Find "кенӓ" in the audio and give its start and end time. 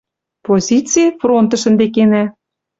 1.95-2.23